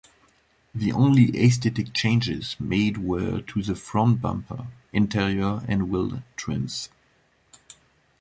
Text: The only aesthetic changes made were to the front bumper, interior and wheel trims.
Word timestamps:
The 0.73 0.91
only 0.91 1.25
aesthetic 1.45 1.93
changes 1.93 2.55
made 2.59 2.97
were 2.97 3.41
to 3.41 3.61
the 3.61 3.75
front 3.75 4.19
bumper, 4.19 4.65
interior 4.91 5.61
and 5.67 5.91
wheel 5.91 6.23
trims. 6.35 6.89